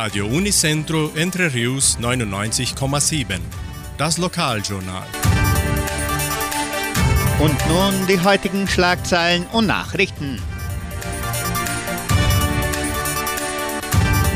[0.00, 3.40] Radio Unicentro Entre Rius 99,7.
[3.96, 5.02] Das Lokaljournal.
[7.40, 10.40] Und nun die heutigen Schlagzeilen und Nachrichten.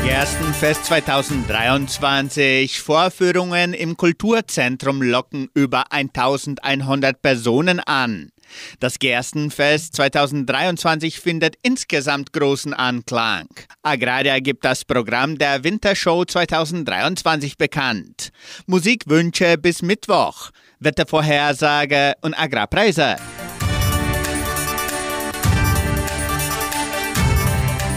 [0.03, 2.81] Gerstenfest 2023.
[2.81, 8.32] Vorführungen im Kulturzentrum locken über 1100 Personen an.
[8.79, 13.47] Das Gerstenfest 2023 findet insgesamt großen Anklang.
[13.81, 18.29] Agraria gibt das Programm der Wintershow 2023 bekannt.
[18.65, 23.17] Musikwünsche bis Mittwoch, Wettervorhersage und Agrarpreise.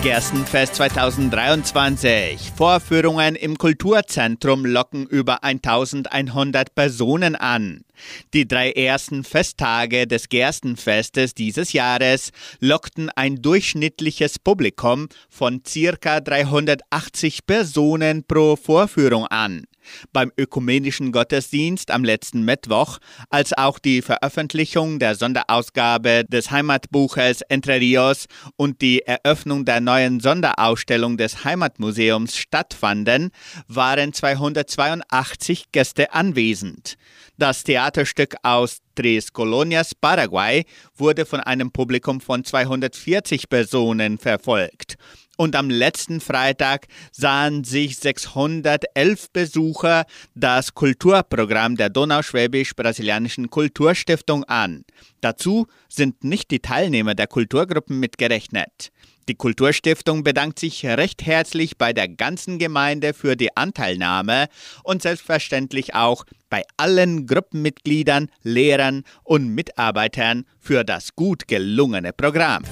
[0.07, 2.53] Gerstenfest 2023.
[2.57, 7.85] Vorführungen im Kulturzentrum locken über 1100 Personen an.
[8.33, 17.45] Die drei ersten Festtage des Gerstenfestes dieses Jahres lockten ein durchschnittliches Publikum von circa 380
[17.45, 19.67] Personen pro Vorführung an
[20.13, 22.99] beim ökumenischen Gottesdienst am letzten Mittwoch,
[23.31, 30.21] als auch die Veröffentlichung der Sonderausgabe des Heimatbuches Entre Rios und die Eröffnung der neuen
[30.21, 33.31] Sonderausstellung des Heimatmuseums stattfanden,
[33.69, 36.97] waren 282 Gäste anwesend.
[37.39, 40.65] Das Theaterstück aus Tres Colonias, Paraguay,
[40.97, 44.97] wurde von einem Publikum von 240 Personen verfolgt.
[45.37, 54.85] Und am letzten Freitag sahen sich 611 Besucher das Kulturprogramm der Donauschwäbisch-Brasilianischen Kulturstiftung an.
[55.21, 58.91] Dazu sind nicht die Teilnehmer der Kulturgruppen mitgerechnet.
[59.29, 64.47] Die Kulturstiftung bedankt sich recht herzlich bei der ganzen Gemeinde für die Anteilnahme
[64.85, 72.63] und selbstverständlich auch bei allen Gruppenmitgliedern, Lehrern und Mitarbeitern für das gut gelungene Programm.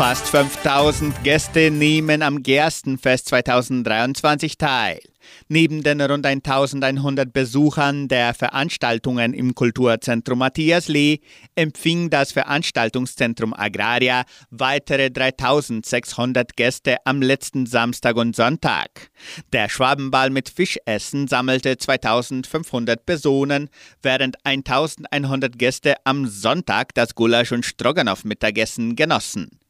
[0.00, 4.98] Fast 5000 Gäste nehmen am Gerstenfest 2023 teil.
[5.48, 11.18] Neben den rund 1100 Besuchern der Veranstaltungen im Kulturzentrum Matthias Lee
[11.54, 19.10] empfing das Veranstaltungszentrum Agraria weitere 3600 Gäste am letzten Samstag und Sonntag.
[19.52, 23.68] Der Schwabenball mit Fischessen sammelte 2500 Personen,
[24.00, 29.60] während 1100 Gäste am Sonntag das Gulasch und Stroganoff Mittagessen genossen.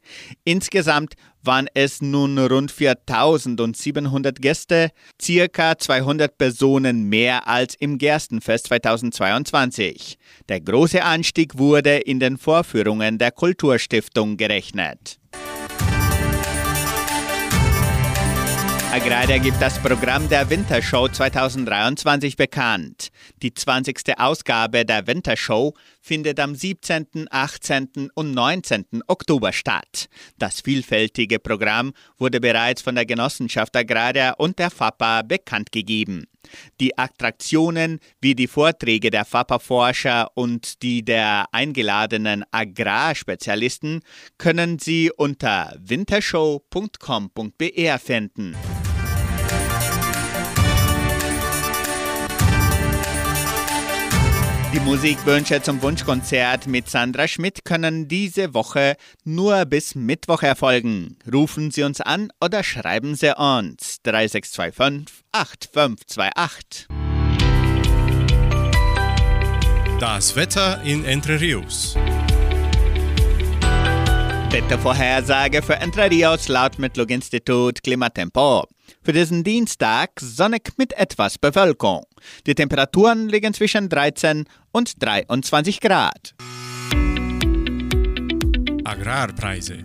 [0.44, 4.90] Insgesamt waren es nun rund 4700 Gäste,
[5.20, 10.18] circa 200 Personen mehr als im Gerstenfest 2022.
[10.48, 15.18] Der große Anstieg wurde in den Vorführungen der Kulturstiftung gerechnet.
[18.92, 23.10] Agraria gibt das Programm der Wintershow 2023 bekannt.
[23.40, 24.18] Die 20.
[24.18, 28.10] Ausgabe der Wintershow findet am 17., 18.
[28.14, 29.02] und 19.
[29.06, 30.08] Oktober statt.
[30.38, 36.24] Das vielfältige Programm wurde bereits von der Genossenschaft Agraria und der FAPA bekannt gegeben.
[36.80, 44.02] Die Attraktionen wie die Vorträge der FAPA-Forscher und die der eingeladenen Agrarspezialisten
[44.38, 48.56] können Sie unter wintershow.com.br finden.
[54.72, 61.16] Die Musikwünsche zum Wunschkonzert mit Sandra Schmidt können diese Woche nur bis Mittwoch erfolgen.
[61.30, 66.86] Rufen Sie uns an oder schreiben Sie uns 3625 8528.
[69.98, 71.96] Das Wetter in Entre Rios.
[74.50, 78.68] Wettervorhersage für Entre Rios laut Metlog-Institut Klimatempo.
[79.02, 82.02] Für diesen Dienstag sonnig mit etwas Bewölkung.
[82.46, 86.34] Die Temperaturen liegen zwischen 13 und 23 Grad.
[88.84, 89.78] Agrarpreise.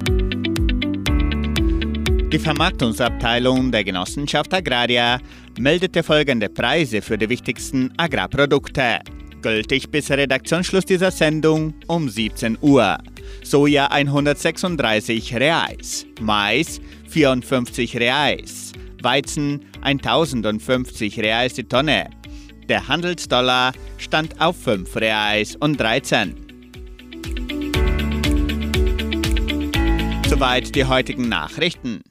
[2.29, 5.19] Die Vermarktungsabteilung der Genossenschaft Agraria
[5.57, 8.99] meldete folgende Preise für die wichtigsten Agrarprodukte.
[9.41, 12.97] Gültig bis Redaktionsschluss dieser Sendung um 17 Uhr.
[13.43, 18.73] Soja 136 Reais, Mais 54 Reais,
[19.05, 22.09] Weizen 1050 Reais die Tonne.
[22.67, 26.35] Der Handelsdollar stand auf 5 Reais und 13.
[30.27, 32.01] Soweit die heutigen Nachrichten.